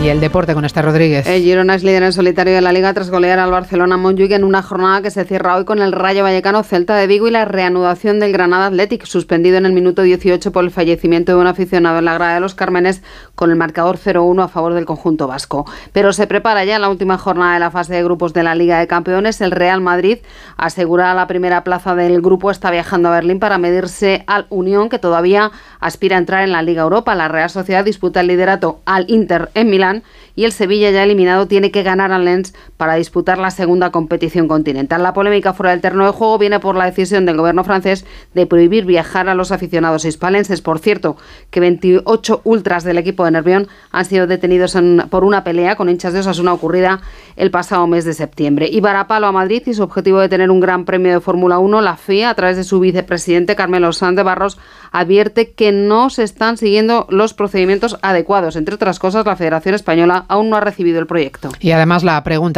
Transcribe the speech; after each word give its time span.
Y 0.00 0.10
el 0.10 0.20
deporte 0.20 0.54
con 0.54 0.64
este 0.64 0.80
Rodríguez. 0.80 1.26
El 1.26 1.42
Girona 1.42 1.74
es 1.74 1.82
líder 1.82 2.04
en 2.04 2.12
solitario 2.12 2.54
de 2.54 2.60
la 2.60 2.72
Liga 2.72 2.94
tras 2.94 3.10
golear 3.10 3.40
al 3.40 3.50
Barcelona 3.50 3.96
Montjuic 3.96 4.30
en 4.30 4.44
una 4.44 4.62
jornada 4.62 5.02
que 5.02 5.10
se 5.10 5.24
cierra 5.24 5.56
hoy 5.56 5.64
con 5.64 5.80
el 5.80 5.90
Rayo 5.90 6.22
Vallecano 6.22 6.62
Celta 6.62 6.94
de 6.94 7.08
Vigo 7.08 7.26
y 7.26 7.32
la 7.32 7.44
reanudación 7.44 8.20
del 8.20 8.32
Granada 8.32 8.66
Athletic, 8.66 9.04
suspendido 9.06 9.58
en 9.58 9.66
el 9.66 9.72
minuto 9.72 10.02
18 10.02 10.52
por 10.52 10.62
el 10.62 10.70
fallecimiento 10.70 11.32
de 11.32 11.38
un 11.38 11.48
aficionado 11.48 11.98
en 11.98 12.04
la 12.04 12.14
grada 12.14 12.34
de 12.34 12.40
los 12.40 12.54
Cármenes 12.54 13.02
con 13.34 13.50
el 13.50 13.56
marcador 13.56 13.98
0-1 13.98 14.44
a 14.44 14.48
favor 14.48 14.74
del 14.74 14.84
conjunto 14.84 15.26
vasco. 15.26 15.66
Pero 15.92 16.12
se 16.12 16.28
prepara 16.28 16.64
ya 16.64 16.78
la 16.78 16.90
última 16.90 17.18
jornada 17.18 17.54
de 17.54 17.60
la 17.60 17.72
fase 17.72 17.94
de 17.94 18.04
grupos 18.04 18.32
de 18.32 18.44
la 18.44 18.54
Liga 18.54 18.78
de 18.78 18.86
Campeones. 18.86 19.40
El 19.40 19.50
Real 19.50 19.80
Madrid 19.80 20.18
asegura 20.56 21.12
la 21.12 21.26
primera 21.26 21.64
plaza 21.64 21.96
del 21.96 22.22
grupo, 22.22 22.52
está 22.52 22.70
viajando 22.70 23.08
a 23.08 23.12
Berlín 23.12 23.40
para 23.40 23.58
medirse 23.58 24.22
al 24.28 24.46
Unión, 24.48 24.90
que 24.90 25.00
todavía 25.00 25.50
aspira 25.80 26.14
a 26.14 26.20
entrar 26.20 26.44
en 26.44 26.52
la 26.52 26.62
Liga 26.62 26.82
Europa. 26.82 27.16
La 27.16 27.26
Real 27.26 27.50
Sociedad 27.50 27.84
disputa 27.84 28.20
el 28.20 28.28
liderato 28.28 28.78
al 28.86 29.04
Inter 29.10 29.50
en 29.54 29.68
Milán 29.68 29.88
y 30.36 30.44
el 30.44 30.52
Sevilla 30.52 30.90
ya 30.90 31.02
eliminado 31.02 31.46
tiene 31.46 31.70
que 31.70 31.82
ganar 31.82 32.12
al 32.12 32.24
Lens 32.24 32.54
para 32.76 32.94
disputar 32.94 33.38
la 33.38 33.50
segunda 33.50 33.90
competición 33.90 34.48
continental. 34.48 35.02
La 35.02 35.12
polémica 35.12 35.52
fuera 35.52 35.72
del 35.72 35.80
terreno 35.80 36.04
de 36.06 36.12
juego 36.12 36.38
viene 36.38 36.60
por 36.60 36.76
la 36.76 36.84
decisión 36.84 37.26
del 37.26 37.36
gobierno 37.36 37.64
francés 37.64 38.04
de 38.34 38.46
prohibir 38.46 38.84
viajar 38.84 39.28
a 39.28 39.34
los 39.34 39.52
aficionados 39.52 40.04
hispalenses. 40.04 40.60
Por 40.60 40.78
cierto, 40.78 41.16
que 41.50 41.60
28 41.60 42.42
ultras 42.44 42.84
del 42.84 42.98
equipo 42.98 43.24
de 43.24 43.32
Nervión 43.32 43.68
han 43.90 44.04
sido 44.04 44.26
detenidos 44.26 44.76
por 45.10 45.24
una 45.24 45.44
pelea 45.44 45.76
con 45.76 45.88
hinchas 45.88 46.12
de 46.12 46.20
Osasuna 46.20 46.52
ocurrida 46.52 47.00
el 47.36 47.50
pasado 47.50 47.86
mes 47.86 48.04
de 48.04 48.14
septiembre. 48.14 48.68
Y 48.70 48.80
Barapalo 48.80 49.26
a 49.26 49.32
Madrid 49.32 49.62
y 49.66 49.74
su 49.74 49.82
objetivo 49.82 50.20
de 50.20 50.28
tener 50.28 50.50
un 50.50 50.60
gran 50.60 50.84
premio 50.84 51.12
de 51.12 51.20
Fórmula 51.20 51.58
1, 51.58 51.80
la 51.80 51.96
FIA, 51.96 52.30
a 52.30 52.34
través 52.34 52.56
de 52.56 52.64
su 52.64 52.80
vicepresidente 52.80 53.56
Carmelo 53.56 53.90
de 53.90 54.22
Barros, 54.22 54.58
advierte 54.92 55.52
que 55.52 55.72
no 55.72 56.10
se 56.10 56.22
están 56.22 56.56
siguiendo 56.56 57.06
los 57.10 57.34
procedimientos 57.34 57.98
adecuados. 58.02 58.56
Entre 58.56 58.74
otras 58.74 58.98
cosas, 58.98 59.26
la 59.26 59.36
Federación 59.36 59.74
Española 59.78 60.24
aún 60.28 60.50
no 60.50 60.56
ha 60.56 60.60
recibido 60.60 60.98
el 60.98 61.06
proyecto. 61.06 61.50
Y 61.60 61.70
además 61.70 62.04
la 62.04 62.22
pregunta 62.22 62.48